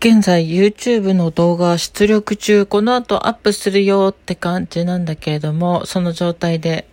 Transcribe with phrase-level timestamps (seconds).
[0.00, 6.86] 現在 YouTube の動画出力中、この後アップするよって感じなんだけれども、その状態で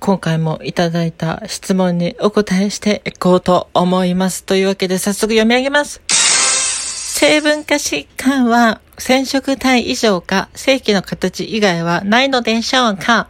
[0.00, 4.42] 今回もいただいた質問にお答えしていこうと思います。
[4.42, 6.02] というわけで早速読み上げます。
[6.08, 13.28] 成分化疾患は染色体以上か正規の形以外はないのでしょうか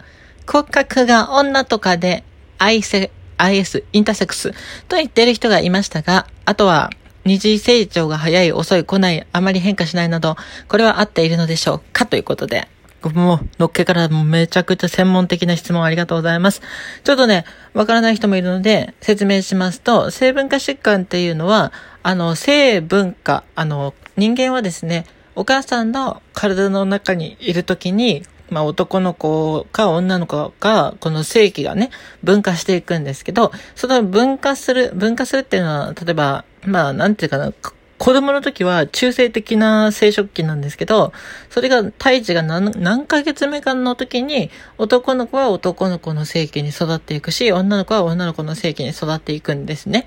[0.50, 2.25] 骨格が女とかで
[2.57, 4.52] IS、IS、インターセックス
[4.89, 6.89] と言ってる人がいましたが、あとは
[7.24, 10.36] 二次成長が早い、遅い、来ない、あまり変化しないなど、
[10.68, 12.06] これは合っているのでしょうか？
[12.06, 12.68] ということで。
[13.14, 16.60] もう、のっけからもうめちゃくちゃ専門的な質問ありがとうございます。
[17.02, 31.88] ちょっとね、わからない人もいるので、説明しますと、成分化疾患っていうのは、あの、性文化、あの、人間はですね、お母さんの体の中にいるときに、まあ男の子か女の子か、この性器がね、
[32.22, 37.53] 分化していくんですけど、その分化する、分化するっていうのは、例えば、まあ、なんていうかな、
[38.00, 41.12] 子供の時は中性的な生殖器なんですけど、
[41.50, 50.06] それが胎児が何何ヶ月目かの時に、男の子は男の子の性器に育っていくし、女の子は女の子の性器に育っていくんですね。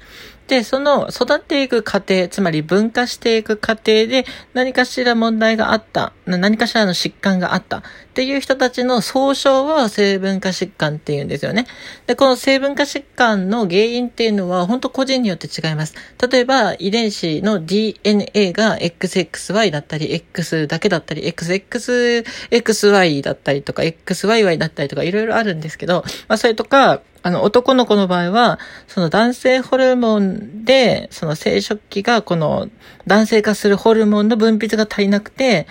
[0.53, 4.23] で、その育っていく過程、つまり分化していく過程で
[4.53, 7.81] 何かしら問題があった、何かしらの疾患があったっ
[8.13, 11.65] ていう人たちの総称は成分化疾患っていうんですよね。
[12.05, 15.95] で、この成分化疾患の原因っていうのは本当個人によって違います。
[16.31, 32.69] 例えば遺伝子の DNA が XXY だったり、X だけだったり、XXXY だったりとか、XYY だったりとかいろいろあるんですけど、まあそれとか、あの、男の子の場合は、その男性ホルモンで、その生殖器がこの
[33.07, 35.65] 男性化するホルモンの分泌が足りなくて、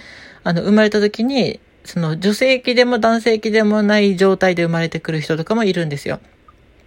[0.44, 6.20] あの、生まれた時に、その女性器でも男性器でもない状態で生まれてくる人とかもいるんですよ。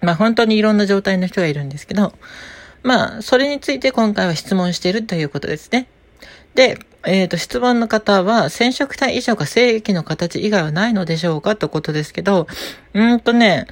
[0.01, 2.13] まあ本当にいろんな状態の人がいるんですけど、
[2.85, 5.87] まあ、それについて今回は質問しているということですね。
[6.53, 12.47] で、えっ、ー、と、質問の方は、染色体以上が精液の形以外はないのでしょうかということですけど、
[12.93, 13.65] うんとね、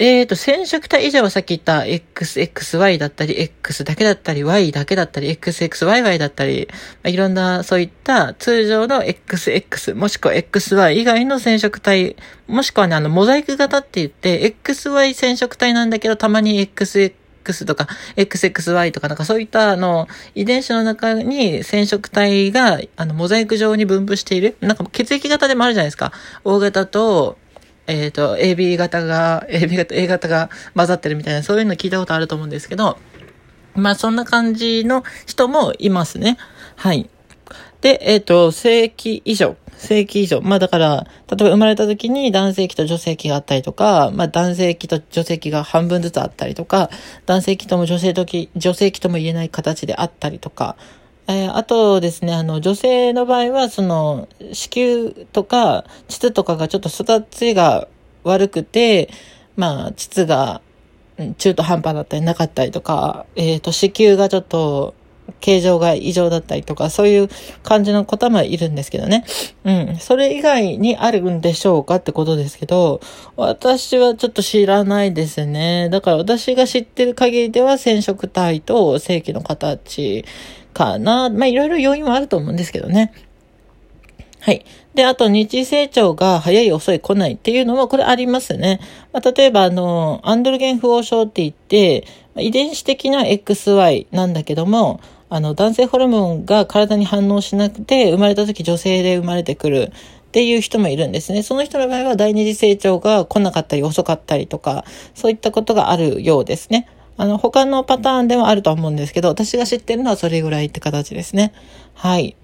[0.00, 12.14] えっ、ー、と、染色体以上はさっき言った XXY だったり、X だけだったり、Y だけだったり、XXYY だったり、まあ、いろんなそういった通常の XX もしくは XY 以外の染色体、
[12.46, 17.12] もしくはね、あの、モザイク型って言って、XY 染色体なんだけど、たまに XX
[17.48, 24.56] X とか XXY とかなんかそういったあの遺伝子の中に染色体があのモザイク状に分布している。
[24.60, 26.12] なんか血液型でもあるじゃないですか。
[26.44, 27.38] O 型と
[27.88, 32.98] えっ、ー、と、AB 型が、AB 型、A 型が混ざってるみたいな、そういうの聞いたことあると思うんですけど、
[33.74, 36.36] まあそんな感じの人もいますね。
[36.76, 37.08] はい。
[37.80, 39.56] で、えっ、ー、と、正規以上。
[39.78, 40.42] 正規以上。
[40.42, 46.90] まあだから、例えば生まれた時に男性器と女性器があったりとか、まあ男性器と女性器が半分ずつあったりとか、
[47.24, 50.76] 男性器とも女性器、女性器とも言えない形であったりとか、
[51.28, 57.86] えー、あとですね、あの、女性の場合は、その、子宮とか、膣とかがちょっと育ちが
[58.24, 59.10] 悪くて、
[59.54, 60.62] まあ、膣が
[61.36, 64.94] 中途半端だったりなかったりとか、えっ、ー、と、子宮がちょっと、
[65.40, 67.28] 形状が異常だったりとか、そういう
[67.62, 69.26] 感じの方もいるんですけどね。
[69.64, 69.96] うん。
[69.98, 73.02] それ以外にあるんでしょうかってことですけど、
[73.36, 75.90] 私はちょっと知らないですね。
[75.90, 80.24] だから私が知ってる限りでは染色体と正規の形
[80.78, 81.28] かな。
[81.28, 83.12] まあ、いろいろ要因はあると思うんですけどね。
[84.38, 84.64] はい。
[84.94, 88.78] で、あと、日成長が早い遅い来ないっていうのも、これありますね。
[89.12, 92.04] まあ、例えば、あの、アンドルゲン不応症って言って、
[92.36, 99.92] 遺伝子的な XY なんだけども、あの、男性ホルモンが体に反応しなくて、生まれた時女性で生まれてくる
[100.28, 101.42] っていう人もいるんですね。
[101.42, 104.84] その人の場合は第二次成長が来なかったり遅かったりとか、
[105.14, 106.86] そういったことがあるようですね。
[107.18, 111.52] あの、他のパターンでもあると思うんですけど、私が知ってるのはそれぐらいって形ですね。
[111.94, 112.36] はい。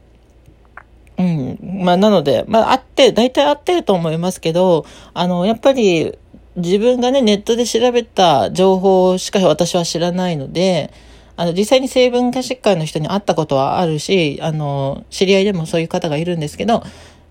[1.16, 1.58] うん。
[1.84, 4.84] まあ、なので、まあ、あって、大体合ってると思いますけど、
[5.14, 6.18] あの、やっぱり、
[6.56, 10.92] 自分がね、ネットで調べた情報しか私は知らないので、
[11.36, 16.86] あの、実際に成分化疾患の人に会ったことはあるし、あの、知り合いでもそういう方がいるんですけど、ま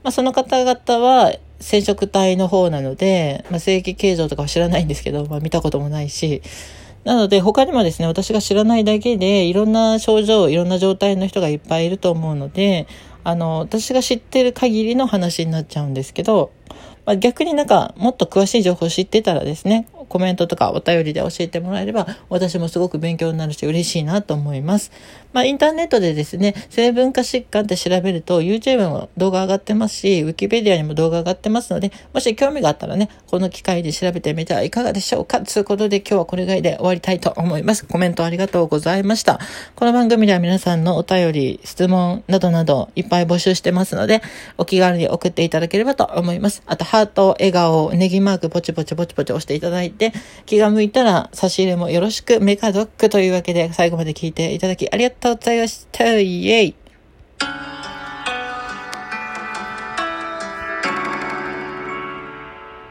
[0.10, 6.42] あ、その方々は染色体の方なので、まあ、正規形状とかは知らないんですけど、まあ、見たこともないし、
[7.04, 12.88] なので、他にもですね、私が知らないだけで、いろんな症状、いろんな状態の人がいっぱいいると思うので、
[13.24, 16.52] あの、私が知ってる限りの話になっちゃうんですけど、
[17.06, 24.92] まあ、逆になんか、もっと詳しい情報を知ってたらですね、コメントとかお便りで教えてもらえれば、私もすごく勉強になるし嬉しいなと思います。
[25.34, 37.88] まあ、インターネットでですね、成分化疾患って調べると、YouTube も動画上がってますし、Wikipedia にも動画上がってますので、もし興味があったらね、この機会で調べてみてはいかがでしょうかということで今日はこれぐらいで終わりたいと思います。
[37.88, 39.40] コメントありがとうございました。
[39.74, 44.22] この番組では皆さんのお便り、質問などなどいっぱい募集してますので、
[44.60, 46.62] お気軽に送っていただければと思います。
[46.68, 50.03] あと、ハート、笑顔、ネギマーク、ポチポチポチポチ押していただいて、
[50.46, 56.20] 気が向いたら差し入れもよろしく、メカドックというわけで最後まで聞いていただきありがとうございました。
[56.20, 56.83] イェイ